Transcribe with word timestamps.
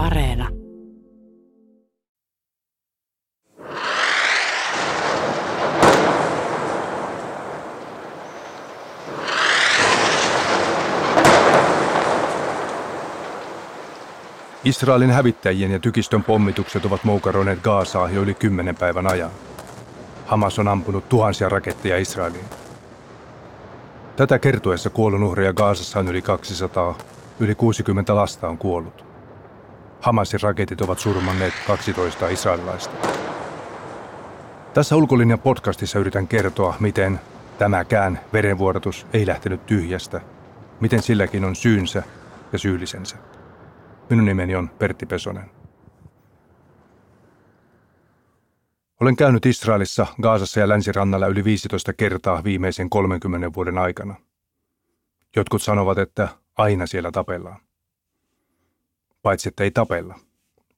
Areena. 0.00 0.48
Israelin 14.64 15.10
hävittäjien 15.10 15.70
ja 15.70 15.78
tykistön 15.78 16.24
pommitukset 16.24 16.84
ovat 16.84 17.04
moukaroineet 17.04 17.62
Gaasaa 17.62 18.10
jo 18.10 18.22
yli 18.22 18.34
kymmenen 18.34 18.76
päivän 18.76 19.06
ajan. 19.06 19.30
Hamas 20.26 20.58
on 20.58 20.68
ampunut 20.68 21.08
tuhansia 21.08 21.48
raketteja 21.48 21.98
Israeliin. 21.98 22.44
Tätä 24.16 24.38
kertuessa 24.38 24.90
kuolonuhreja 24.90 25.52
Gaasassa 25.52 25.98
on 25.98 26.08
yli 26.08 26.22
200, 26.22 26.98
yli 27.40 27.54
60 27.54 28.14
lasta 28.14 28.48
on 28.48 28.58
kuollut. 28.58 29.10
Hamasin 30.00 30.40
raketit 30.42 30.80
ovat 30.80 30.98
surmanneet 30.98 31.54
12 31.66 32.28
israelilaista. 32.28 33.08
Tässä 34.74 34.96
ulkolinjan 34.96 35.38
podcastissa 35.38 35.98
yritän 35.98 36.28
kertoa, 36.28 36.74
miten 36.80 37.20
tämäkään 37.58 38.20
verenvuodatus 38.32 39.06
ei 39.12 39.26
lähtenyt 39.26 39.66
tyhjästä, 39.66 40.20
miten 40.80 41.02
silläkin 41.02 41.44
on 41.44 41.56
syynsä 41.56 42.02
ja 42.52 42.58
syyllisensä. 42.58 43.16
Minun 44.10 44.24
nimeni 44.24 44.54
on 44.54 44.68
Pertti 44.68 45.06
Pesonen. 45.06 45.50
Olen 49.00 49.16
käynyt 49.16 49.46
Israelissa, 49.46 50.06
Gaasassa 50.22 50.60
ja 50.60 50.68
Länsirannalla 50.68 51.26
yli 51.26 51.44
15 51.44 51.92
kertaa 51.92 52.44
viimeisen 52.44 52.90
30 52.90 53.54
vuoden 53.54 53.78
aikana. 53.78 54.14
Jotkut 55.36 55.62
sanovat, 55.62 55.98
että 55.98 56.28
aina 56.56 56.86
siellä 56.86 57.10
tapellaan. 57.12 57.69
Paitsi, 59.22 59.48
että 59.48 59.64
ei 59.64 59.70
tapella. 59.70 60.18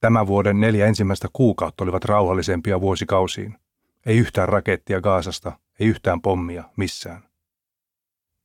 Tämän 0.00 0.26
vuoden 0.26 0.60
neljä 0.60 0.86
ensimmäistä 0.86 1.28
kuukautta 1.32 1.84
olivat 1.84 2.04
rauhallisempia 2.04 2.80
vuosikausiin. 2.80 3.58
Ei 4.06 4.18
yhtään 4.18 4.48
rakettia 4.48 5.00
Gaasasta, 5.00 5.52
ei 5.80 5.86
yhtään 5.86 6.20
pommia 6.20 6.64
missään. 6.76 7.22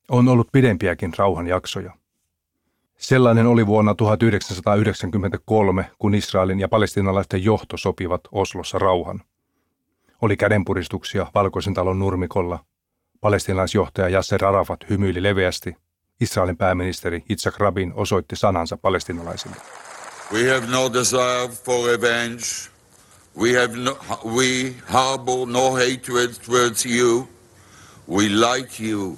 On 0.10 0.28
ollut 0.28 0.48
pidempiäkin 0.52 1.14
rauhanjaksoja. 1.18 1.92
Sellainen 2.98 3.48
oli 3.48 3.68
vuonna 3.68 3.96
1993, 3.96 5.92
kun 6.00 6.16
Israelin 6.16 6.60
ja 6.60 6.68
palestinalaisten 6.68 7.44
johto 7.44 7.78
sopivat 7.78 8.22
Oslossa 8.32 8.80
rauhan. 8.80 9.22
Oli 10.22 10.38
kädenpuristuksia 10.38 11.28
Valkoisen 11.36 11.74
talon 11.74 12.00
nurmikolla. 12.00 12.60
Palestinalaisjohtaja 13.22 14.10
Yasser 14.10 14.46
Arafat 14.46 14.80
hymyili 14.90 15.24
leveästi. 15.24 15.76
Israelin 16.22 16.58
pääministeri 16.58 17.24
Yitzhak 17.30 17.58
Rabin 17.60 17.94
osoitti 17.96 18.36
sanansa 18.36 18.78
palestinalaisille. 18.78 19.56
We 20.34 20.50
have 20.54 20.68
no 20.68 20.94
desire 20.94 21.48
for 21.48 21.88
revenge. 21.88 22.70
We, 23.38 23.54
have 23.54 23.76
no, 23.76 23.98
we 24.26 24.76
harbor 24.86 25.48
no 25.48 25.72
hatred 25.72 26.34
towards 26.46 26.86
you. 26.86 27.28
We 28.08 28.30
like 28.30 28.84
you 28.84 29.18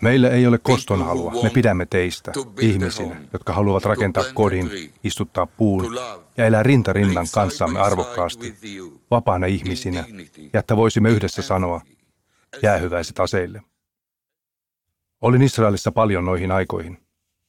Meillä 0.00 0.30
ei 0.30 0.46
ole 0.46 0.58
koston 0.58 1.04
halua. 1.04 1.42
Me 1.42 1.50
pidämme 1.50 1.86
teistä, 1.86 2.32
ihmisinä, 2.60 3.20
jotka 3.32 3.52
haluavat 3.52 3.84
rakentaa 3.84 4.24
kodin, 4.34 4.92
istuttaa 5.04 5.46
puun 5.46 5.98
ja 6.36 6.46
elää 6.46 6.62
rinta 6.62 6.92
rinnan 6.92 7.26
kanssamme 7.34 7.80
arvokkaasti, 7.80 8.54
vapaana 9.10 9.46
ihmisinä, 9.46 10.04
ja 10.52 10.60
että 10.60 10.76
voisimme 10.76 11.10
yhdessä 11.10 11.42
sanoa, 11.42 11.80
jäähyväiset 12.62 13.20
aseille. 13.20 13.62
Olin 15.20 15.42
Israelissa 15.42 15.92
paljon 15.92 16.24
noihin 16.24 16.50
aikoihin. 16.50 16.98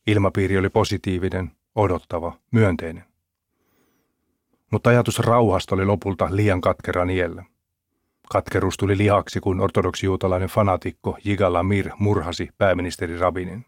Ilmapiiri 0.08 0.58
oli 0.58 0.70
positiivinen, 0.70 1.52
odottava, 1.80 2.38
myönteinen. 2.52 3.04
Mutta 4.72 4.90
ajatus 4.90 5.20
rauhasta 5.20 5.76
oli 5.76 5.86
lopulta 5.86 6.28
liian 6.32 6.62
katkera 6.62 7.06
niellä. 7.06 7.44
Katkeruus 8.32 8.78
tuli 8.78 8.98
lihaksi, 8.98 9.40
kun 9.40 9.62
ortodoksijuutalainen 9.62 10.50
fanatikko 10.50 11.18
Yigal 11.26 11.56
Amir 11.56 11.90
murhasi 12.00 12.50
pääministeri 12.58 13.18
Rabinin. 13.18 13.66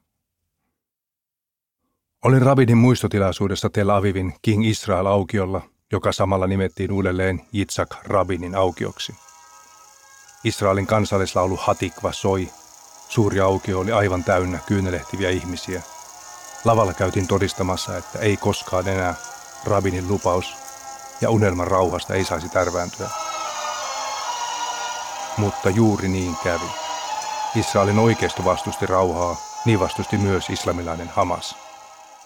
Olin 2.23 2.41
Rabinin 2.41 2.77
muistotilaisuudessa 2.77 3.69
Tel 3.69 3.89
Avivin 3.89 4.33
King 4.41 4.67
Israel 4.67 5.05
aukiolla, 5.05 5.61
joka 5.91 6.11
samalla 6.11 6.47
nimettiin 6.47 6.91
uudelleen 6.91 7.41
Yitzhak 7.53 7.89
Rabinin 8.03 8.55
aukioksi. 8.55 9.15
Israelin 10.43 10.87
kansallislaulu 10.87 11.57
Hatikva 11.61 12.11
soi. 12.11 12.49
Suuri 13.09 13.39
aukio 13.39 13.79
oli 13.79 13.91
aivan 13.91 14.23
täynnä 14.23 14.59
kyynelehtiviä 14.67 15.29
ihmisiä. 15.29 15.81
Lavalla 16.65 16.93
käytiin 16.93 17.27
todistamassa, 17.27 17.97
että 17.97 18.19
ei 18.19 18.37
koskaan 18.37 18.87
enää 18.87 19.15
Rabinin 19.65 20.07
lupaus 20.07 20.55
ja 21.21 21.29
unelman 21.29 21.67
rauhasta 21.67 22.13
ei 22.13 22.23
saisi 22.23 22.49
tärvääntyä. 22.49 23.09
Mutta 25.37 25.69
juuri 25.69 26.07
niin 26.07 26.35
kävi. 26.43 26.65
Israelin 27.55 27.99
oikeisto 27.99 28.45
vastusti 28.45 28.85
rauhaa, 28.85 29.35
niin 29.65 29.79
vastusti 29.79 30.17
myös 30.17 30.49
islamilainen 30.49 31.09
Hamas. 31.09 31.55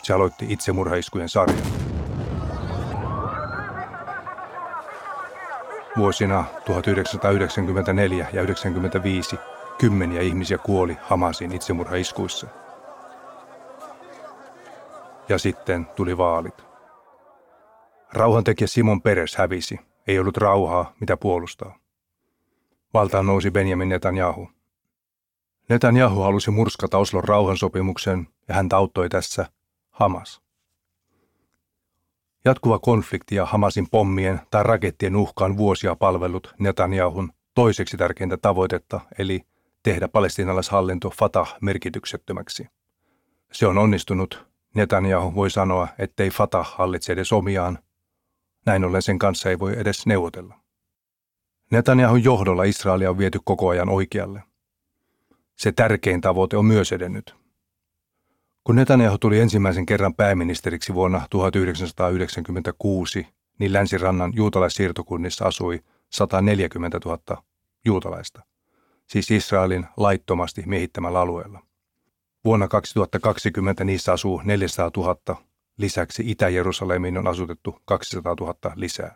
Se 0.03 0.13
aloitti 0.13 0.45
itsemurhaiskujen 0.49 1.29
sarjan. 1.29 1.67
Vuosina 5.97 6.45
1994 6.65 8.17
ja 8.17 8.41
1995 8.41 9.35
kymmeniä 9.77 10.21
ihmisiä 10.21 10.57
kuoli 10.57 10.97
Hamasin 11.01 11.51
itsemurhaiskuissa. 11.51 12.64
Ja 15.29 15.37
sitten 15.37 15.85
tuli 15.85 16.17
vaalit. 16.17 16.63
Rauhantekijä 18.13 18.67
Simon 18.67 19.01
Peres 19.01 19.35
hävisi. 19.35 19.79
Ei 20.07 20.19
ollut 20.19 20.37
rauhaa, 20.37 20.93
mitä 20.99 21.17
puolustaa. 21.17 21.79
Valtaan 22.93 23.25
nousi 23.25 23.51
Benjamin 23.51 23.89
Netanyahu. 23.89 24.49
Netanyahu 25.69 26.21
halusi 26.21 26.51
murskata 26.51 26.97
Oslon 26.97 27.23
rauhansopimuksen 27.23 28.27
ja 28.47 28.55
hän 28.55 28.67
auttoi 28.73 29.09
tässä 29.09 29.45
Hamas. 29.89 30.41
Jatkuva 32.45 32.79
konflikti 32.79 33.35
ja 33.35 33.45
Hamasin 33.45 33.89
pommien 33.89 34.41
tai 34.51 34.63
rakettien 34.63 35.15
uhkaan 35.15 35.57
vuosia 35.57 35.95
palvellut 35.95 36.53
Netanyahun 36.59 37.31
toiseksi 37.53 37.97
tärkeintä 37.97 38.37
tavoitetta, 38.37 39.01
eli 39.19 39.41
tehdä 39.83 40.07
palestinalaishallinto 40.07 41.09
Fatah 41.09 41.55
merkityksettömäksi. 41.61 42.67
Se 43.51 43.67
on 43.67 43.77
onnistunut. 43.77 44.54
Netanyahu 44.75 45.35
voi 45.35 45.51
sanoa, 45.51 45.87
ettei 45.97 46.29
Fatah 46.29 46.75
hallitse 46.75 47.13
edes 47.13 47.33
omiaan. 47.33 47.79
Näin 48.65 48.85
ollen 48.85 49.01
sen 49.01 49.19
kanssa 49.19 49.49
ei 49.49 49.59
voi 49.59 49.79
edes 49.79 50.05
neuvotella. 50.05 50.59
Netanyahun 51.71 52.23
johdolla 52.23 52.63
Israelia 52.63 53.09
on 53.09 53.17
viety 53.17 53.39
koko 53.43 53.69
ajan 53.69 53.89
oikealle. 53.89 54.43
Se 55.55 55.71
tärkein 55.71 56.21
tavoite 56.21 56.57
on 56.57 56.65
myös 56.65 56.91
edennyt. 56.91 57.35
Kun 58.63 58.75
Netanyahu 58.75 59.17
tuli 59.17 59.39
ensimmäisen 59.39 59.85
kerran 59.85 60.15
pääministeriksi 60.15 60.93
vuonna 60.93 61.21
1996, 61.29 63.27
niin 63.59 63.73
länsirannan 63.73 64.33
juutalaissiirtokunnissa 64.35 65.45
asui 65.45 65.83
140 66.09 66.99
000 67.05 67.43
juutalaista, 67.85 68.43
siis 69.07 69.31
Israelin 69.31 69.85
laittomasti 69.97 70.63
miehittämällä 70.65 71.19
alueella. 71.19 71.61
Vuonna 72.45 72.67
2020 72.67 73.83
niissä 73.83 74.13
asuu 74.13 74.41
400 74.43 74.91
000, 74.97 75.41
lisäksi 75.77 76.23
Itä-Jerusalemiin 76.25 77.17
on 77.17 77.27
asutettu 77.27 77.79
200 77.85 78.35
000 78.39 78.55
lisää. 78.75 79.15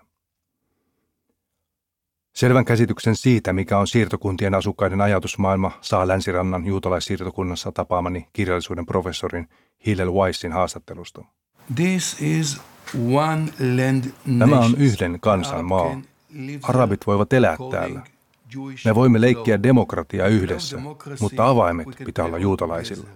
Selvän 2.35 2.65
käsityksen 2.65 3.15
siitä, 3.15 3.53
mikä 3.53 3.77
on 3.77 3.87
siirtokuntien 3.87 4.55
asukkaiden 4.55 5.01
ajatusmaailma, 5.01 5.71
saa 5.81 6.07
Länsirannan 6.07 6.65
juutalaissiirtokunnassa 6.65 7.71
tapaamani 7.71 8.27
kirjallisuuden 8.33 8.85
professorin 8.85 9.49
Hillel 9.85 10.11
Weissin 10.11 10.51
haastattelusta. 10.51 11.25
This 11.75 12.21
is 12.21 12.61
one 13.11 13.45
land 13.77 14.03
Tämä 14.39 14.59
on 14.59 14.75
yhden 14.77 15.19
kansan 15.19 15.65
maa. 15.65 16.01
Arabit 16.63 17.07
voivat 17.07 17.33
elää 17.33 17.57
täällä. 17.71 18.01
Me 18.85 18.95
voimme 18.95 19.21
leikkiä 19.21 19.63
demokratiaa 19.63 20.27
yhdessä, 20.27 20.77
mutta 21.19 21.47
avaimet 21.47 21.87
pitää 22.05 22.25
olla 22.25 22.37
juutalaisilla. 22.37 23.09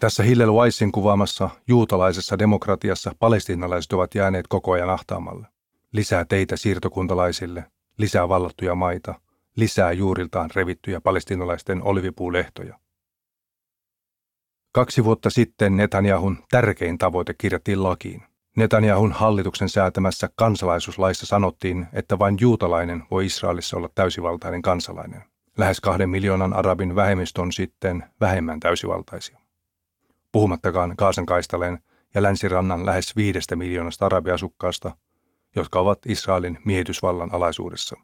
Tässä 0.00 0.22
Hillel 0.22 0.52
Weissin 0.52 0.92
kuvaamassa 0.92 1.50
juutalaisessa 1.68 2.38
demokratiassa 2.38 3.12
palestiinalaiset 3.18 3.92
ovat 3.92 4.14
jääneet 4.14 4.46
koko 4.48 4.72
ajan 4.72 4.90
ahtaamalle. 4.90 5.46
Lisää 5.92 6.24
teitä 6.24 6.56
siirtokuntalaisille, 6.56 7.64
lisää 7.98 8.28
vallattuja 8.28 8.74
maita, 8.74 9.14
lisää 9.56 9.92
juuriltaan 9.92 10.50
revittyjä 10.54 11.00
palestiinalaisten 11.00 11.82
olivipuulehtoja. 11.82 12.78
Kaksi 14.72 15.04
vuotta 15.04 15.30
sitten 15.30 15.76
Netanyahun 15.76 16.38
tärkein 16.50 16.98
tavoite 16.98 17.34
kirjattiin 17.38 17.82
lakiin. 17.82 18.22
Netanyahun 18.56 19.12
hallituksen 19.12 19.68
säätämässä 19.68 20.28
kansalaisuuslaissa 20.36 21.26
sanottiin, 21.26 21.86
että 21.92 22.18
vain 22.18 22.36
juutalainen 22.40 23.02
voi 23.10 23.26
Israelissa 23.26 23.76
olla 23.76 23.88
täysivaltainen 23.94 24.62
kansalainen. 24.62 25.24
Lähes 25.58 25.80
kahden 25.80 26.10
miljoonan 26.10 26.52
arabin 26.52 26.96
vähemmistö 26.96 27.42
on 27.42 27.52
sitten 27.52 28.04
vähemmän 28.20 28.60
täysivaltaisia. 28.60 29.38
puhumattakaan 30.32 30.96
Kaasan 30.96 31.26
kaistaleen 31.26 31.78
ja 32.14 32.22
länsirannan 32.22 32.86
lähes 32.86 33.16
viidestä 33.16 33.56
miljoonasta 33.56 34.06
arabiasukkaasta, 34.06 34.96
jotka 35.56 35.80
ovat 35.80 35.98
Israelin 36.06 36.58
miehitysvallan 36.64 37.34
alaisuudessa. 37.34 37.96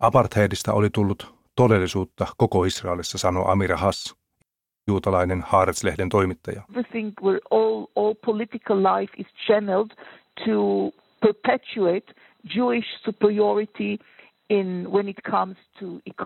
Apartheidista 0.00 0.72
oli 0.72 0.90
tullut 0.90 1.34
todellisuutta 1.56 2.26
koko 2.36 2.64
Israelissa, 2.64 3.18
sanoo 3.18 3.48
Amira 3.48 3.76
Hass, 3.76 4.14
juutalainen 4.86 5.44
Haaretz-lehden 5.46 6.08
toimittaja. 6.08 6.62
all, 7.50 7.86
all 7.96 8.14
political 8.24 8.78
life 8.78 9.12
is 9.18 9.26
channeled 9.46 9.90
to 10.44 10.90
perpetuate 11.20 12.14
Jewish 12.56 12.88
superiority 13.04 13.98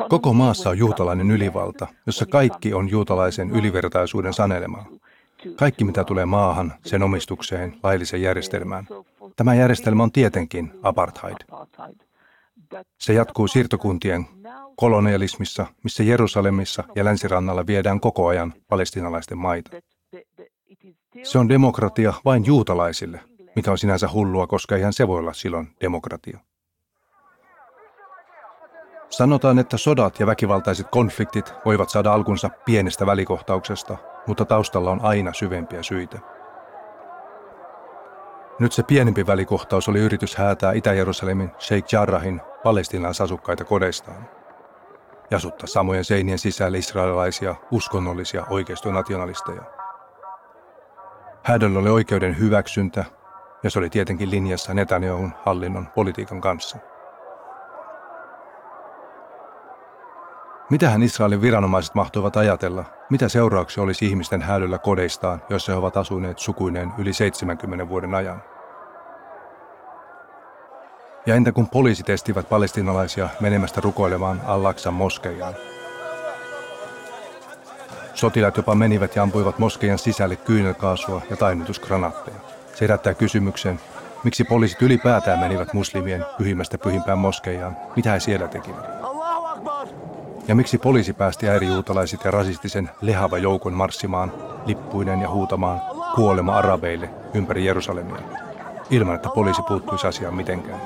Koko 0.08 0.32
maassa 0.32 0.70
on 0.70 0.78
juutalainen 0.78 1.30
ylivalta, 1.30 1.86
jossa 2.06 2.26
kaikki 2.26 2.74
on 2.74 2.88
juutalaisen 2.88 3.50
ylivertaisuuden 3.50 4.32
sanelemaa. 4.32 4.86
Kaikki 5.56 5.84
mitä 5.84 6.04
tulee 6.04 6.24
maahan, 6.24 6.74
sen 6.84 7.02
omistukseen, 7.02 7.76
lailliseen 7.82 8.22
järjestelmään. 8.22 8.86
Tämä 9.36 9.54
järjestelmä 9.54 10.02
on 10.02 10.12
tietenkin 10.12 10.70
apartheid. 10.82 11.36
Se 12.98 13.12
jatkuu 13.12 13.48
siirtokuntien 13.48 14.26
kolonialismissa, 14.76 15.66
missä 15.84 16.02
Jerusalemissa 16.02 16.84
ja 16.94 17.04
länsirannalla 17.04 17.66
viedään 17.66 18.00
koko 18.00 18.26
ajan 18.26 18.54
palestinalaisten 18.68 19.38
maita. 19.38 19.70
Se 21.22 21.38
on 21.38 21.48
demokratia 21.48 22.12
vain 22.24 22.46
juutalaisille, 22.46 23.20
mikä 23.56 23.70
on 23.70 23.78
sinänsä 23.78 24.08
hullua, 24.12 24.46
koska 24.46 24.76
eihän 24.76 24.92
se 24.92 25.08
voi 25.08 25.18
olla 25.18 25.32
silloin 25.32 25.68
demokratia. 25.80 26.38
Sanotaan, 29.10 29.58
että 29.58 29.76
sodat 29.76 30.20
ja 30.20 30.26
väkivaltaiset 30.26 30.86
konfliktit 30.90 31.52
voivat 31.64 31.90
saada 31.90 32.12
alkunsa 32.12 32.50
pienestä 32.64 33.06
välikohtauksesta, 33.06 33.96
mutta 34.26 34.44
taustalla 34.44 34.90
on 34.90 35.00
aina 35.00 35.32
syvempiä 35.32 35.82
syitä. 35.82 36.37
Nyt 38.58 38.72
se 38.72 38.82
pienempi 38.82 39.26
välikohtaus 39.26 39.88
oli 39.88 39.98
yritys 39.98 40.36
häätää 40.36 40.72
Itä-Jerusalemin 40.72 41.50
Sheikh 41.58 41.92
Jarrahin 41.92 42.40
palestinalaisasukkaita 42.62 43.64
kodeistaan. 43.64 44.28
Jasuttaa 45.30 45.66
samojen 45.66 46.04
seinien 46.04 46.38
sisällä 46.38 46.78
israelilaisia 46.78 47.54
uskonnollisia 47.70 48.46
oikeistonationalisteja. 48.50 49.62
Häädöllä 51.42 51.78
oli 51.78 51.88
oikeuden 51.88 52.38
hyväksyntä, 52.38 53.04
ja 53.62 53.70
se 53.70 53.78
oli 53.78 53.90
tietenkin 53.90 54.30
linjassa 54.30 54.74
Netanyahun 54.74 55.32
hallinnon 55.44 55.86
politiikan 55.94 56.40
kanssa. 56.40 56.78
Mitähän 60.70 61.02
Israelin 61.02 61.42
viranomaiset 61.42 61.94
mahtoivat 61.94 62.36
ajatella? 62.36 62.84
Mitä 63.10 63.28
seurauksia 63.28 63.82
olisi 63.82 64.06
ihmisten 64.06 64.42
häädöllä 64.42 64.78
kodeistaan, 64.78 65.42
joissa 65.48 65.72
he 65.72 65.78
ovat 65.78 65.96
asuneet 65.96 66.38
sukuineen 66.38 66.92
yli 66.98 67.12
70 67.12 67.88
vuoden 67.88 68.14
ajan? 68.14 68.42
Ja 71.26 71.34
entä 71.34 71.52
kun 71.52 71.68
poliisit 71.68 72.10
estivät 72.10 72.48
palestinalaisia 72.48 73.28
menemästä 73.40 73.80
rukoilemaan 73.80 74.40
Al-Aqsan 74.46 74.94
moskeijaan? 74.94 75.54
Sotilaat 78.14 78.56
jopa 78.56 78.74
menivät 78.74 79.16
ja 79.16 79.22
ampuivat 79.22 79.58
moskeijan 79.58 79.98
sisälle 79.98 80.36
kyynelkaasua 80.36 81.22
ja 81.30 81.36
tainnutusgranaatteja. 81.36 82.36
Se 82.74 82.80
herättää 82.80 83.14
kysymyksen, 83.14 83.80
miksi 84.24 84.44
poliisit 84.44 84.82
ylipäätään 84.82 85.38
menivät 85.38 85.72
muslimien 85.72 86.26
pyhimmästä 86.38 86.78
pyhimpään 86.78 87.18
moskeijaan, 87.18 87.76
mitä 87.96 88.12
he 88.12 88.20
siellä 88.20 88.48
tekivät. 88.48 88.98
Ja 90.48 90.54
miksi 90.54 90.78
poliisi 90.78 91.12
päästi 91.12 91.48
äärijuutalaiset 91.48 92.24
ja 92.24 92.30
rasistisen 92.30 92.90
lehava 93.00 93.38
joukon 93.38 93.72
marssimaan 93.72 94.32
lippuinen 94.66 95.20
ja 95.22 95.28
huutamaan 95.28 95.80
kuolema 96.14 96.56
arabeille 96.56 97.10
ympäri 97.34 97.64
Jerusalemia, 97.64 98.22
ilman 98.90 99.14
että 99.14 99.28
poliisi 99.28 99.62
puuttuisi 99.62 100.06
asiaan 100.06 100.34
mitenkään. 100.34 100.80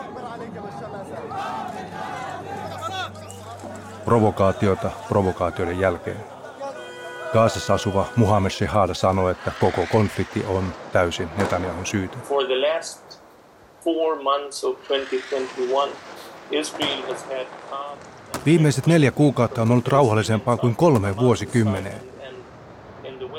Provokaatiota 4.04 4.90
provokaatioiden 5.08 5.80
jälkeen. 5.80 6.24
Gaasassa 7.32 7.74
asuva 7.74 8.06
Muhammed 8.16 8.50
Shehada 8.50 8.94
sanoi, 8.94 9.30
että 9.30 9.52
koko 9.60 9.86
konflikti 9.92 10.44
on 10.48 10.74
täysin 10.92 11.28
Netanyahun 11.36 11.86
syytä. 11.86 12.16
Four 13.84 14.22
months 14.22 14.64
of 14.64 14.76
2021, 14.76 15.96
Israel 16.50 17.02
has 17.08 17.24
had 17.24 17.46
Viimeiset 18.46 18.86
neljä 18.86 19.10
kuukautta 19.10 19.62
on 19.62 19.70
ollut 19.70 19.88
rauhallisempaa 19.88 20.56
kuin 20.56 20.76
kolme 20.76 21.16
vuosikymmeneen. 21.16 22.00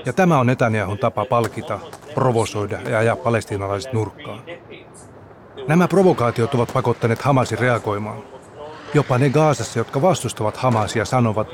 Ja 0.06 0.14
tämä 0.14 0.40
on 0.40 0.48
Netanyahun 0.48 0.98
tapa 0.98 1.26
palkita, 1.26 1.80
provosoida 2.14 2.82
ja 2.82 3.00
ajaa 3.00 3.16
palestiinalaiset 3.16 3.94
nurkkaan. 3.94 4.40
Nämä 5.68 5.88
provokaatiot 5.88 6.54
ovat 6.54 6.74
pakottaneet 6.74 7.22
Hamasin 7.22 7.60
reagoimaan. 7.60 8.24
Jopa 8.94 9.18
ne 9.18 9.30
Gaasassa, 9.30 9.80
jotka 9.80 10.02
vastustavat 10.02 10.58
Hamasia, 10.58 11.06
sanovat, 11.06 11.48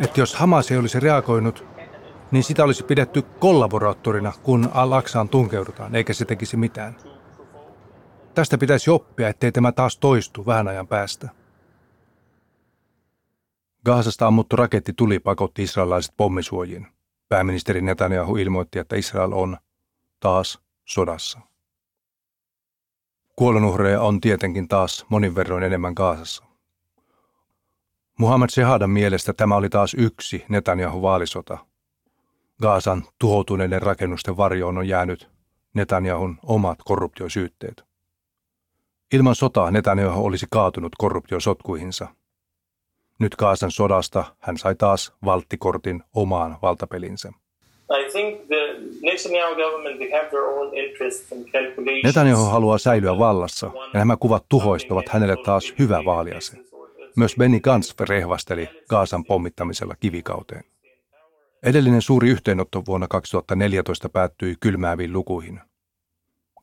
että 0.00 0.20
jos 0.20 0.34
Hamas 0.34 0.70
ei 0.70 0.78
olisi 0.78 1.00
reagoinut, 1.00 1.64
niin 2.30 2.44
sitä 2.44 2.64
olisi 2.64 2.84
pidetty 2.84 3.22
kollaboraattorina, 3.22 4.32
kun 4.42 4.70
Al-Aqsaan 4.74 5.28
tunkeudutaan, 5.28 5.94
eikä 5.94 6.12
se 6.12 6.24
tekisi 6.24 6.56
mitään. 6.56 6.96
Tästä 8.34 8.58
pitäisi 8.58 8.90
oppia, 8.90 9.28
ettei 9.28 9.52
tämä 9.52 9.72
taas 9.72 9.96
toistu 9.96 10.46
vähän 10.46 10.68
ajan 10.68 10.88
päästä. 10.88 11.41
Gaasasta 13.84 14.26
ammuttu 14.26 14.56
raketti 14.56 14.92
tuli 14.92 15.18
pakotti 15.18 15.62
israelaiset 15.62 16.14
pommisuojiin. 16.16 16.86
Pääministeri 17.28 17.80
Netanyahu 17.82 18.36
ilmoitti, 18.36 18.78
että 18.78 18.96
Israel 18.96 19.32
on 19.32 19.56
taas 20.20 20.58
sodassa. 20.84 21.40
Kuolonuhreja 23.36 24.00
on 24.00 24.20
tietenkin 24.20 24.68
taas 24.68 25.06
monin 25.08 25.34
verroin 25.34 25.62
enemmän 25.62 25.92
Gaasassa. 25.96 26.44
Muhammad 28.18 28.48
Shehadan 28.50 28.90
mielestä 28.90 29.32
tämä 29.32 29.56
oli 29.56 29.68
taas 29.68 29.94
yksi 29.94 30.44
Netanyahu 30.48 31.02
vaalisota. 31.02 31.58
Gaasan 32.62 33.04
tuhoutuneiden 33.18 33.82
rakennusten 33.82 34.36
varjoon 34.36 34.78
on 34.78 34.88
jäänyt 34.88 35.30
Netanyahun 35.74 36.38
omat 36.42 36.78
korruptiosyytteet. 36.84 37.84
Ilman 39.12 39.34
sotaa 39.34 39.70
Netanyahu 39.70 40.24
olisi 40.26 40.46
kaatunut 40.50 40.92
korruptiosotkuihinsa– 40.98 42.08
nyt 43.22 43.36
Kaasan 43.36 43.70
sodasta 43.70 44.24
hän 44.40 44.58
sai 44.58 44.74
taas 44.74 45.12
valttikortin 45.24 46.02
omaan 46.14 46.58
valtapelinsä. 46.62 47.32
Netanyahu 52.04 52.44
haluaa 52.44 52.78
säilyä 52.78 53.18
vallassa 53.18 53.70
ja 53.92 53.98
nämä 53.98 54.16
kuvat 54.16 54.44
tuhoistavat 54.48 55.08
hänelle 55.08 55.36
taas 55.44 55.74
hyvä 55.78 56.04
vaaliase. 56.04 56.56
Myös 57.16 57.34
Benny 57.38 57.60
Gantz 57.60 57.94
rehvasteli 58.00 58.68
Kaasan 58.88 59.24
pommittamisella 59.24 59.94
kivikauteen. 60.00 60.64
Edellinen 61.62 62.02
suuri 62.02 62.30
yhteenotto 62.30 62.82
vuonna 62.86 63.08
2014 63.08 64.08
päättyi 64.08 64.54
kylmääviin 64.60 65.12
lukuihin. 65.12 65.60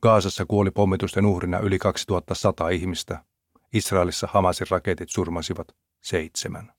Gaasassa 0.02 0.44
kuoli 0.48 0.70
pommitusten 0.70 1.26
uhrina 1.26 1.58
yli 1.58 1.78
2100 1.78 2.68
ihmistä. 2.68 3.18
Israelissa 3.72 4.28
Hamasin 4.30 4.66
raketit 4.70 5.08
surmasivat 5.08 5.68
seitsemän. 6.00 6.72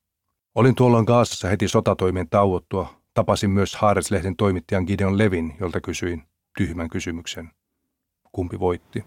Olin 0.55 0.75
tuolloin 0.75 1.05
Gaasassa 1.05 1.47
heti 1.47 1.67
sotatoimien 1.67 2.29
tauottua. 2.29 3.01
Tapasin 3.13 3.49
myös 3.49 3.75
Haares-lehden 3.75 4.35
toimittajan 4.35 4.83
Gideon 4.83 5.17
Levin, 5.17 5.53
jolta 5.59 5.81
kysyin 5.81 6.23
tyhmän 6.57 6.89
kysymyksen. 6.89 7.51
Kumpi 8.31 8.59
voitti? 8.59 9.03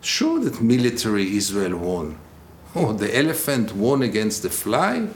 Sure 0.00 0.50
that 0.50 0.60
military 0.60 1.36
Israel 1.36 1.74
won. 1.74 2.18
Oh, 2.74 2.96
the 2.96 3.20
elephant 3.20 3.76
won 3.76 4.02
against 4.02 4.40
the 4.40 4.48
fly? 4.48 5.08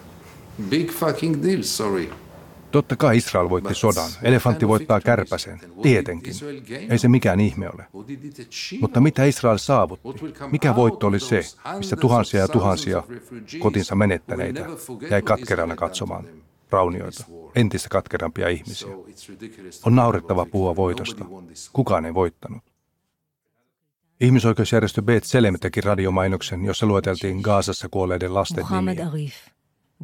Big 0.70 0.90
fucking 0.90 1.42
deal, 1.42 1.62
sorry. 1.62 2.10
Totta 2.72 2.96
kai 2.96 3.16
Israel 3.16 3.48
voitti 3.48 3.74
sodan. 3.74 4.10
Elefantti 4.22 4.68
voittaa 4.68 5.00
kärpäsen. 5.00 5.60
Tietenkin. 5.82 6.34
Ei 6.90 6.98
se 6.98 7.08
mikään 7.08 7.40
ihme 7.40 7.68
ole. 7.68 7.86
Mutta 8.80 9.00
mitä 9.00 9.24
Israel 9.24 9.58
saavutti? 9.58 10.08
Mikä 10.50 10.76
voitto 10.76 11.06
oli 11.06 11.20
se, 11.20 11.42
missä 11.78 11.96
tuhansia 11.96 12.40
ja 12.40 12.48
tuhansia 12.48 13.02
kotinsa 13.58 13.94
menettäneitä 13.94 14.66
jäi 15.10 15.22
katkerana 15.22 15.76
katsomaan 15.76 16.24
raunioita, 16.70 17.24
entistä 17.54 17.88
katkerampia 17.88 18.48
ihmisiä? 18.48 18.88
On 19.86 19.94
naurettava 19.96 20.46
puhua 20.46 20.76
voitosta. 20.76 21.24
Kukaan 21.72 22.04
ei 22.04 22.14
voittanut. 22.14 22.62
Ihmisoikeusjärjestö 24.20 25.02
Bet 25.02 25.24
Selem 25.24 25.54
teki 25.60 25.80
radiomainoksen, 25.80 26.64
jossa 26.64 26.86
lueteltiin 26.86 27.40
Gaasassa 27.40 27.88
kuolleiden 27.90 28.34
lasten 28.34 28.64
nimiä. 28.70 29.06
Arif, 29.08 29.34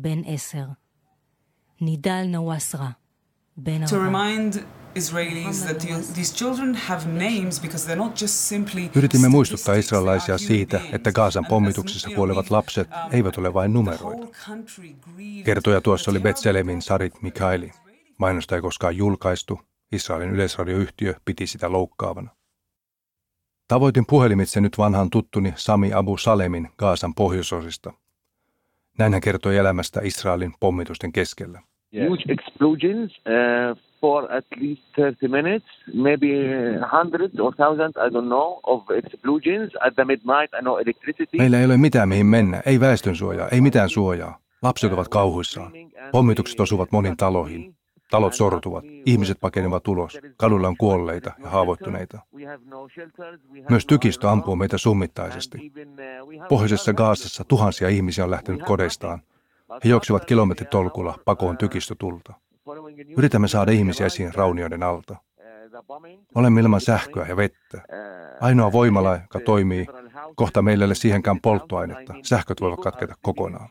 Ben 0.01 0.25
Eser, 0.25 0.67
Nidal 1.81 2.27
Nawasra, 2.27 2.93
Ben 3.63 3.83
To 3.91 3.99
remind 3.99 4.55
Israelis 4.95 5.65
that 5.67 5.79
these 6.15 6.35
children 6.35 6.75
have 6.75 7.07
names 7.09 7.61
because 7.61 7.87
they're 7.87 8.05
not 8.05 8.21
just 8.23 8.35
simply 8.35 8.91
Yritimme 8.95 9.29
muistuttaa 9.29 9.75
israelaisia 9.75 10.39
siitä, 10.39 10.81
että 10.93 11.13
Gaasan 11.13 11.47
pommituksessa 11.47 12.11
kuolevat 12.11 12.51
lapset 12.51 12.89
eivät 13.11 13.39
ole 13.39 13.55
vain 13.55 13.73
numeroita. 13.73 14.27
Kertoja 15.45 15.81
tuossa 15.81 16.11
oli 16.11 16.21
Betselemin 16.21 16.83
Sarit 16.83 17.23
Mikaeli. 17.23 17.71
Mainosta 18.19 18.57
ei 18.57 18.63
koskaan 18.63 18.97
julkaistu, 18.97 19.61
Israelin 19.93 20.31
yleisradioyhtiö 20.31 21.15
piti 21.25 21.47
sitä 21.47 21.73
loukkaavana. 21.73 22.31
Tavoitin 23.69 24.07
puhelimitse 24.07 24.61
nyt 24.61 24.79
vanhan 24.79 25.11
tuttuni 25.11 25.53
Sami 25.57 25.93
Abu 25.93 26.17
Salemin 26.17 26.69
Gaasan 26.79 27.15
pohjoisosista. 27.15 27.93
Näin 28.99 29.13
hän 29.13 29.21
kertoi 29.21 29.57
elämästä 29.57 30.01
Israelin 30.05 30.53
pommitusten 30.61 31.13
keskellä. 31.13 31.61
Huge 32.09 32.23
explosions 32.29 33.17
uh, 33.17 33.79
for 34.01 34.33
at 34.33 34.45
least 34.61 34.83
30 34.97 35.29
minutes, 35.29 35.69
maybe 35.95 36.27
hundreds 36.93 37.41
or 37.41 37.55
thousands, 37.55 37.97
I 37.97 38.09
don't 38.11 38.27
know, 38.27 38.61
of 38.63 38.91
explosions 38.91 39.73
at 39.87 39.95
the 39.95 40.05
midnight, 40.05 40.55
I 40.59 40.61
know 40.61 40.79
electricity. 40.81 41.37
Meillä 41.39 41.59
ei 41.59 41.65
ole 41.65 41.77
mitään 41.77 42.09
mihin 42.09 42.27
mennä, 42.27 42.63
ei 42.67 42.81
väestönsuojaa, 42.81 43.49
ei 43.49 43.61
mitään 43.61 43.89
suojaa. 43.89 44.39
Lapset 44.63 44.93
ovat 44.93 45.09
kauhuissaan. 45.09 45.73
Pommitukset 46.13 46.61
osuvat 46.61 46.93
monin 46.93 47.17
taloihin. 47.17 47.75
Talot 48.11 48.35
sortuvat, 48.35 48.85
ihmiset 49.07 49.41
pakenevat 49.41 49.89
ulos, 49.89 50.19
kadulla 50.37 50.69
on 50.69 50.77
kuolleita 50.77 51.33
ja 51.39 51.51
haavoittuneita. 51.51 52.19
Myös 53.69 53.87
tykistö 53.87 54.31
ampuu 54.31 54.57
meitä 54.57 54.79
summittaisesti. 54.79 55.73
Pohjoisessa 56.49 56.93
Gaasassa 56.93 57.45
tuhansia 57.45 57.89
ihmisiä 57.89 58.25
on 58.25 58.31
lähtenyt 58.31 58.63
kodeistaan. 58.63 59.23
He 59.85 59.89
juoksivat 59.89 60.25
kilometritolkulla 60.25 61.19
pakoon 61.25 61.57
tykistötulta. 61.57 62.35
Yritämme 63.17 63.49
saada 63.49 63.73
ihmisiä 63.73 64.07
esiin 64.07 64.35
raunioiden 64.35 64.83
alta. 64.83 65.17
Olemme 66.35 66.61
ilman 66.61 66.81
sähköä 66.81 67.27
ja 67.27 67.37
vettä. 67.37 67.83
Ainoa 68.41 68.73
voimala, 68.73 69.15
joka 69.15 69.41
toimii, 69.41 69.87
kohta 70.35 70.63
meillä 70.63 70.83
ei 70.83 70.87
ole 70.87 70.95
siihenkään 70.95 71.41
polttoainetta. 71.41 72.15
Sähköt 72.23 72.61
voivat 72.61 72.81
katketa 72.81 73.15
kokonaan. 73.23 73.69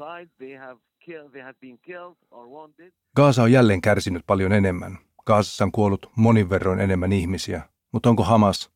Gaasa 3.15 3.43
on 3.43 3.51
jälleen 3.51 3.81
kärsinyt 3.81 4.23
paljon 4.27 4.53
enemmän. 4.53 4.97
Gaasassa 5.25 5.63
on 5.63 5.71
kuollut 5.71 6.11
monin 6.15 6.49
verroin 6.49 6.79
enemmän 6.79 7.13
ihmisiä, 7.13 7.61
mutta 7.91 8.09
onko 8.09 8.23
Hamas 8.23 8.71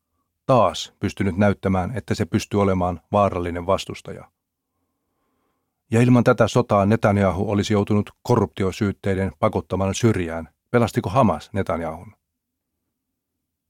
taas 0.46 0.92
pystynyt 1.00 1.36
näyttämään, 1.36 1.96
että 1.96 2.14
se 2.14 2.24
pystyy 2.24 2.62
olemaan 2.62 3.00
vaarallinen 3.12 3.66
vastustaja? 3.66 4.30
Ja 5.90 6.00
ilman 6.00 6.24
tätä 6.24 6.48
sotaa 6.48 6.86
Netanyahu 6.86 7.50
olisi 7.50 7.72
joutunut 7.72 8.10
korruptiosyytteiden 8.22 9.32
pakottamaan 9.38 9.94
syrjään. 9.94 10.48
Pelastiko 10.70 11.10
Hamas 11.10 11.50
Netanyahun? 11.52 12.19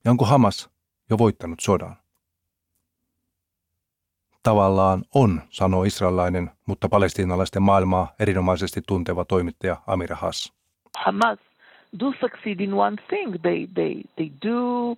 Ja 0.05 0.11
onko 0.11 0.25
Hamas 0.25 0.71
jo 1.11 1.19
voittanut 1.19 1.61
sodan? 1.61 1.97
Tavallaan 4.43 5.05
on, 5.15 5.43
sanoo 5.51 5.85
israelainen, 5.85 6.51
mutta 6.67 6.89
palestiinalaisten 6.89 7.63
maailmaa 7.63 8.13
erinomaisesti 8.19 8.81
tunteva 8.87 9.25
toimittaja 9.25 9.77
Amira 9.87 10.17
Haas. 10.17 10.53
Hamas 10.99 11.39
do 12.01 12.13
succeed 12.21 12.61
in 12.61 12.75
one 12.75 12.97
thing. 13.09 13.35
They 13.43 13.67
they 13.75 14.03
they 14.17 14.31
do 14.49 14.91
uh, 14.91 14.97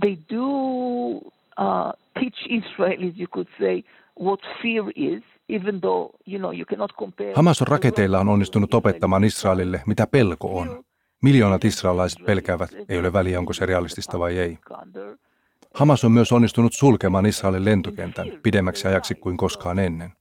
they 0.00 0.16
do 0.30 0.46
uh, 1.58 1.92
teach 2.14 2.46
Israelis, 2.48 3.18
you 3.18 3.26
could 3.34 3.48
say, 3.58 3.82
what 4.20 4.40
fear 4.62 4.84
is, 4.96 5.22
even 5.48 5.80
though 5.80 6.14
you 6.26 6.38
know 6.38 6.52
you 6.52 6.64
cannot 6.64 6.92
compare. 6.98 7.32
Hamas 7.34 7.62
on 7.62 7.68
raketeillaan 7.68 8.28
onnistunut 8.28 8.74
opettamaan 8.74 9.24
Israelille, 9.24 9.82
mitä 9.86 10.06
pelko 10.06 10.58
on. 10.58 10.84
Miljoonat 11.22 11.64
israelaiset 11.64 12.24
pelkäävät, 12.26 12.70
ei 12.88 12.98
ole 12.98 13.12
väliä 13.12 13.38
onko 13.38 13.52
se 13.52 13.66
realistista 13.66 14.18
vai 14.18 14.38
ei. 14.38 14.58
Hamas 15.74 16.04
on 16.04 16.12
myös 16.12 16.32
onnistunut 16.32 16.72
sulkemaan 16.72 17.26
Israelin 17.26 17.64
lentokentän 17.64 18.26
pidemmäksi 18.42 18.88
ajaksi 18.88 19.14
kuin 19.14 19.36
koskaan 19.36 19.78
ennen. 19.78 20.12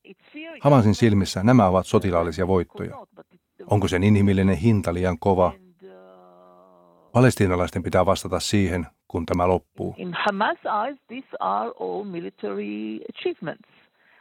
Hamasin 0.62 0.96
silmissä 0.96 1.44
nämä 1.44 1.68
ovat 1.68 1.86
sotilaallisia 1.86 2.48
voittoja. 2.48 3.08
Onko 3.70 3.88
sen 3.88 4.04
inhimillinen 4.04 4.58
hinta 4.58 4.94
liian 4.94 5.20
kova? 5.20 5.54
Palestiinalaisten 7.12 7.84
pitää 7.84 8.06
vastata 8.06 8.40
siihen, 8.40 8.88
kun 9.08 9.26
tämä 9.26 9.48
loppuu. 9.48 9.96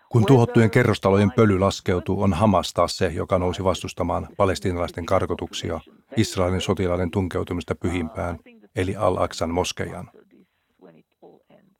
Kun 0.08 0.26
tuhottujen 0.26 0.70
kerrostalojen 0.70 1.32
pöly 1.36 1.58
laskeutuu, 1.58 2.22
on 2.22 2.32
Hamas 2.32 2.72
taas 2.72 2.98
se, 2.98 3.06
joka 3.06 3.38
nousi 3.38 3.64
vastustamaan 3.64 4.28
palestiinalaisten 4.36 5.06
karkotuksia, 5.06 5.80
Israelin 6.16 6.60
sotilaiden 6.60 7.10
tunkeutumista 7.10 7.74
pyhimpään, 7.74 8.38
eli 8.76 8.96
Al-Aqsan 8.96 9.50
moskeijan. 9.50 10.10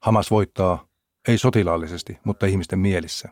Hamas 0.01 0.31
voittaa, 0.31 0.85
ei 1.27 1.37
sotilaallisesti, 1.37 2.17
mutta 2.23 2.45
ihmisten 2.45 2.79
mielissä. 2.79 3.29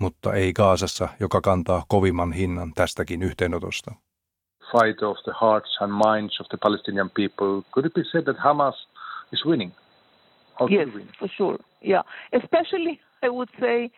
Mutta 0.00 0.34
ei 0.34 0.52
Gaasassa, 0.52 1.08
joka 1.20 1.40
kantaa 1.40 1.84
kovimman 1.88 2.32
hinnan 2.32 2.72
tästäkin 2.74 3.22
yhteenotosta. 3.22 3.94
Fight 4.72 5.02
of 5.02 5.16
the 5.24 5.32
hearts 5.40 5.78
and 5.80 5.92
minds 5.92 6.40
of 6.40 6.46
the 6.48 6.58
Palestinian 6.62 7.10
people. 7.10 7.62
Could 7.72 7.86
it 7.86 7.94
be 7.94 8.02
said 8.12 8.24
that 8.24 8.36
Hamas 8.38 8.88
is 9.32 9.44
winning? 9.46 9.72
How 10.58 10.68
yes, 10.70 10.88
win? 10.94 11.08
for 11.18 11.28
sure. 11.36 11.58
Yeah, 11.82 12.04
especially 12.32 13.00
I 13.22 13.28
would 13.28 13.50
say 13.60 13.90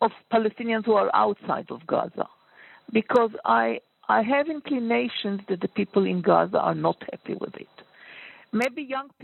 of 0.00 0.12
Palestinians 0.34 0.86
who 0.86 0.96
are 0.96 1.10
outside 1.14 1.66
of 1.70 1.80
Gaza, 1.86 2.28
because 2.92 3.32
I 3.44 3.80
I 4.08 4.22
have 4.22 4.50
inclinations 4.50 5.40
that 5.48 5.60
the 5.60 5.68
people 5.68 6.10
in 6.10 6.22
Gaza 6.22 6.58
are 6.58 6.74
not 6.74 6.96
happy 7.12 7.34
with 7.40 7.60
it. 7.60 7.88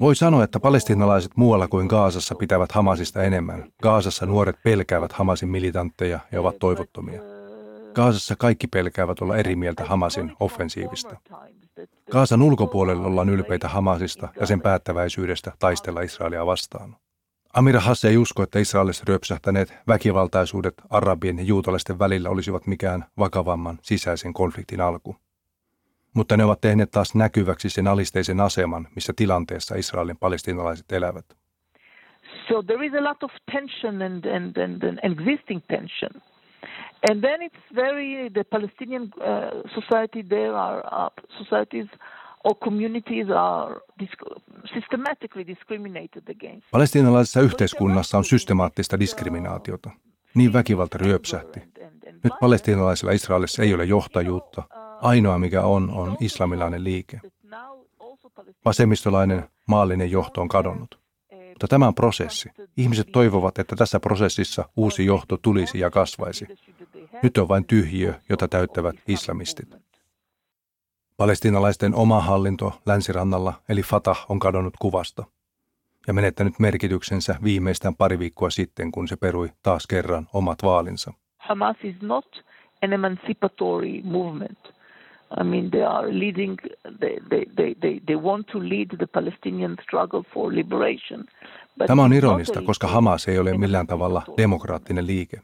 Voi 0.01 0.17
sanoa, 0.17 0.45
että 0.45 0.61
palestinalaiset 0.61 1.33
muualla 1.37 1.69
kuin 1.69 1.87
Gaasassa 1.87 2.35
pitävät 2.35 2.73
Hamasista 2.73 3.23
enemmän. 3.23 3.65
Gaasassa 3.83 4.27
nuoret 4.27 4.57
pelkäävät 4.65 5.13
Hamasin 5.13 5.49
militantteja 5.49 6.21
ja 6.33 6.41
ovat 6.41 6.59
toivottomia. 6.59 7.21
Gaasassa 7.95 8.35
kaikki 8.39 8.67
pelkäävät 8.67 9.21
olla 9.21 9.37
eri 9.37 9.57
mieltä 9.57 9.85
Hamasin 9.85 10.33
offensiivista. 10.41 11.17
Gaasan 12.11 12.43
ulkopuolella 12.43 13.07
ollaan 13.07 13.29
ylpeitä 13.29 13.69
Hamasista 13.69 14.29
ja 14.41 14.47
sen 14.47 14.61
päättäväisyydestä 14.61 15.53
taistella 15.59 16.01
Israelia 16.01 16.47
vastaan. 16.47 16.97
Amira 17.55 17.81
Hasse 17.81 18.09
ei 18.09 18.17
usko, 18.17 18.43
että 18.43 18.59
Israelissa 18.59 19.05
ryöpsähtäneet 19.09 19.75
väkivaltaisuudet 19.89 20.75
arabien 20.91 21.39
ja 21.39 21.45
juutalaisten 21.45 21.99
välillä 21.99 22.31
olisivat 22.31 22.67
mikään 22.67 23.05
vakavamman 23.19 23.79
sisäisen 23.83 24.33
konfliktin 24.33 24.81
alku 24.81 25.17
mutta 26.15 26.37
ne 26.37 26.45
ovat 26.45 26.61
tehneet 26.61 26.91
taas 26.91 27.15
näkyväksi 27.15 27.71
sen 27.71 27.89
alisteisen 27.89 28.41
aseman, 28.41 28.89
missä 28.95 29.13
tilanteessa 29.17 29.75
Israelin 29.75 30.17
palestinalaiset 30.17 30.93
elävät. 30.93 31.25
So 32.49 32.63
there 32.63 32.87
is 32.87 32.93
a 32.95 33.05
lot 33.05 33.23
of 33.23 33.31
tension 33.53 34.03
and, 34.03 34.25
and, 34.25 34.57
and, 34.57 34.83
and 34.83 34.99
existing 35.03 35.61
tension. 35.69 36.23
And 37.11 37.21
then 37.21 37.43
it's 37.43 37.75
very, 37.75 38.31
the 38.31 38.45
Palestinian 38.45 39.03
uh, 39.03 39.63
society 39.75 40.23
there 40.23 40.57
are, 40.57 40.83
uh, 40.93 41.11
societies 41.39 41.87
or 42.45 42.55
communities 42.55 43.27
are 43.31 43.81
systematically 44.75 45.47
discriminated 45.47 46.23
against. 46.31 46.67
Palestinalaisessa 46.71 47.41
yhteiskunnassa 47.41 48.19
on 48.19 48.25
systemaattista 48.25 49.01
diskriminaatiota. 49.01 49.91
Niin 50.35 50.53
väkivalta 50.53 50.99
ryöpsähti. 50.99 51.61
Nyt 52.25 52.33
palestinalaisilla 52.41 53.13
Israelissa 53.13 53.63
ei 53.63 53.75
ole 53.75 53.85
johtajuutta, 53.85 54.63
Ainoa 55.03 55.39
mikä 55.39 55.63
on, 55.63 55.91
on 55.91 56.17
islamilainen 56.21 56.85
liike. 56.85 57.21
Vasemmistolainen 58.65 59.49
maallinen 59.67 60.11
johto 60.11 60.41
on 60.41 60.49
kadonnut. 60.49 61.05
Mutta 61.49 61.69
tämä 61.69 61.87
on 61.87 61.95
prosessi. 61.95 62.51
Ihmiset 62.77 63.09
toivovat, 63.13 63.59
että 63.59 63.77
tässä 63.77 64.01
prosessissa 64.01 64.69
uusi 64.77 65.07
johto 65.07 65.37
tulisi 65.37 65.79
ja 65.79 65.91
kasvaisi. 65.91 66.47
Nyt 67.25 67.39
on 67.39 67.49
vain 67.49 67.67
tyhjiö, 67.67 68.15
jota 68.29 68.49
täyttävät 68.49 68.97
islamistit. 69.09 69.69
Palestinalaisten 71.17 71.95
oma 71.95 72.21
hallinto 72.21 72.73
länsirannalla, 72.87 73.53
eli 73.69 73.83
Fatah, 73.83 74.27
on 74.29 74.39
kadonnut 74.39 74.75
kuvasta 74.79 75.25
ja 76.07 76.15
menettänyt 76.15 76.59
merkityksensä 76.59 77.37
viimeistään 77.45 77.95
pari 77.95 78.19
viikkoa 78.19 78.51
sitten, 78.51 78.93
kun 78.93 79.09
se 79.09 79.17
perui 79.17 79.49
taas 79.63 79.87
kerran 79.87 80.27
omat 80.33 80.59
vaalinsa. 80.63 81.13
Hamas 81.39 81.77
is 81.83 81.97
not 82.03 82.45
an 82.83 82.93
emancipatory 82.93 84.01
movement. 84.03 84.59
I 85.41 85.45
mean, 85.45 85.71
they 85.71 85.83
are 85.83 86.19
leading, 86.19 86.57
they, 87.01 87.17
they, 87.29 87.45
they, 87.57 87.75
they, 87.75 88.01
they 88.07 88.17
want 88.17 88.47
to 88.47 88.59
lead 88.59 88.97
the 88.97 89.07
Palestinian 89.07 89.77
struggle 89.83 90.23
for 90.35 90.55
liberation. 90.55 91.25
Tämä 91.87 92.03
on 92.03 92.13
ironista, 92.13 92.63
koska 92.63 92.87
Hamas 92.87 93.29
ei 93.29 93.39
ole 93.39 93.59
millään 93.59 93.87
tavalla 93.87 94.23
demokraattinen 94.37 95.07
liike. 95.07 95.41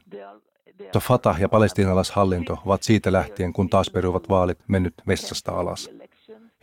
Fatah 0.99 1.39
ja 1.41 1.49
palestiinalaishallinto 1.49 2.59
ovat 2.65 2.83
siitä 2.83 3.11
lähtien, 3.11 3.53
kun 3.53 3.69
taas 3.69 3.89
peruvat 3.89 4.29
vaalit, 4.29 4.59
mennyt 4.67 4.93
vessasta 5.07 5.51
alas. 5.51 5.89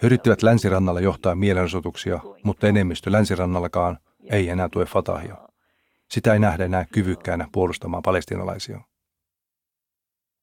He 0.02 0.06
yrittivät 0.06 0.42
länsirannalla 0.42 1.00
johtaa 1.00 1.34
mielenosoituksia, 1.34 2.20
mutta 2.42 2.66
enemmistö 2.66 3.12
länsirannallakaan 3.12 3.98
ei 4.30 4.48
enää 4.48 4.68
tue 4.68 4.84
Fatahia. 4.84 5.36
Sitä 6.10 6.32
ei 6.32 6.38
nähdä 6.38 6.64
enää 6.64 6.84
kyvykkäänä 6.92 7.48
puolustamaan 7.52 8.02
palestiinalaisia. 8.02 8.80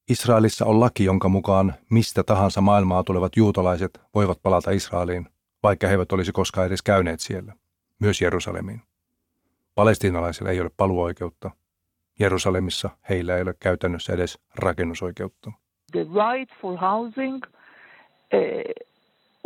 Israelissa 0.09 0.65
on 0.65 0.79
laki, 0.79 1.03
jonka 1.03 1.29
mukaan 1.29 1.73
mistä 1.89 2.23
tahansa 2.23 2.61
maailmaa 2.61 3.03
tulevat 3.03 3.37
juutalaiset 3.37 4.01
voivat 4.15 4.39
palata 4.43 4.71
Israeliin, 4.71 5.27
vaikka 5.63 5.87
he 5.87 5.93
eivät 5.93 6.11
olisi 6.11 6.31
koskaan 6.31 6.67
edes 6.67 6.81
käyneet 6.81 7.19
siellä, 7.19 7.53
myös 7.99 8.21
Jerusalemiin. 8.21 8.81
Palestiinalaisilla 9.75 10.51
ei 10.51 10.61
ole 10.61 10.71
paluoikeutta. 10.77 11.51
Jerusalemissa 12.19 12.89
heillä 13.09 13.35
ei 13.35 13.41
ole 13.41 13.55
käytännössä 13.59 14.13
edes 14.13 14.39
rakennusoikeutta. 14.55 15.51
The 15.91 16.03
right 16.03 16.61
for 16.61 16.77
housing 16.77 17.41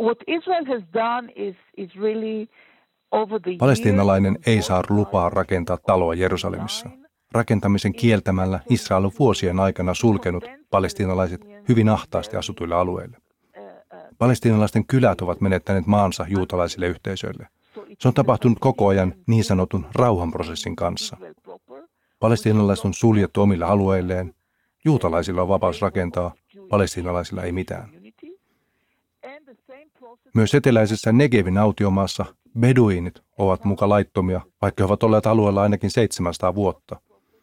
what 0.00 0.18
Israel 0.26 0.64
has 0.64 0.82
done 0.94 1.32
is, 1.36 1.56
is 1.76 1.96
really 1.96 2.48
over 3.10 3.40
the 3.40 3.56
Palestiinalainen 3.58 4.38
ei 4.46 4.62
saa 4.62 4.82
lupaa 4.88 5.30
rakentaa 5.30 5.78
taloa 5.86 6.14
Jerusalemissa. 6.14 6.90
Rakentamisen 7.32 7.92
kieltämällä 7.92 8.60
Israel 8.70 9.04
on 9.04 9.10
vuosien 9.18 9.60
aikana 9.60 9.94
sulkenut 9.94 10.44
palestiinalaiset 10.70 11.40
hyvin 11.68 11.88
ahtaasti 11.88 12.36
asutuille 12.36 12.74
alueille. 12.74 13.16
Palestiinalaisten 14.18 14.86
kylät 14.86 15.20
ovat 15.20 15.40
menettäneet 15.40 15.86
maansa 15.86 16.26
juutalaisille 16.28 16.86
yhteisöille. 16.86 17.46
Se 17.98 18.08
on 18.08 18.14
tapahtunut 18.14 18.58
koko 18.60 18.88
ajan 18.88 19.14
niin 19.26 19.44
sanotun 19.44 19.86
rauhanprosessin 19.94 20.76
kanssa. 20.76 21.16
Palestiinalaiset 22.20 22.84
on 22.84 22.94
suljettu 22.94 23.42
omille 23.42 23.64
alueilleen, 23.64 24.34
juutalaisilla 24.84 25.42
on 25.42 25.48
vapaus 25.48 25.82
rakentaa, 25.82 26.34
palestiinalaisilla 26.68 27.42
ei 27.42 27.52
mitään. 27.52 27.90
Myös 30.34 30.54
eteläisessä 30.54 31.12
Negevin 31.12 31.58
autiomaassa 31.58 32.24
beduinit 32.58 33.14
ovat 33.38 33.64
muka 33.64 33.88
laittomia, 33.88 34.40
vaikka 34.62 34.82
he 34.82 34.86
ovat 34.86 35.02
olleet 35.02 35.26
alueella 35.26 35.62
ainakin 35.62 35.90
700 35.90 36.54
vuotta, 36.54 37.00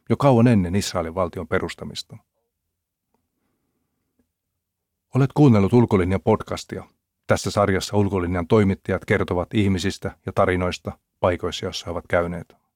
jo 0.09 0.17
kauan 0.17 0.47
ennen 0.47 0.75
Israelin 0.75 1.15
valtion 1.15 1.47
perustamista. 1.47 2.17
Olet 5.15 5.29
kuunnellut 5.33 5.73
Ulkolinjan 5.73 6.21
podcastia. 6.21 6.83
Tässä 7.27 7.51
sarjassa 7.51 7.97
Ulkolinjan 7.97 8.47
toimittajat 8.47 9.05
kertovat 9.05 9.53
ihmisistä 9.53 10.11
ja 10.25 10.31
tarinoista 10.33 10.91
paikoissa, 11.19 11.65
joissa 11.65 11.85
he 11.85 11.91
ovat 11.91 12.07
käyneet. 12.07 12.66